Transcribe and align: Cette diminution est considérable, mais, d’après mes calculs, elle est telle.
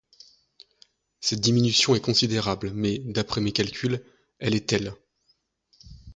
Cette 1.19 1.41
diminution 1.41 1.93
est 1.93 2.01
considérable, 2.01 2.71
mais, 2.73 2.97
d’après 3.05 3.39
mes 3.39 3.51
calculs, 3.51 4.03
elle 4.39 4.55
est 4.55 4.67
telle. 4.67 4.95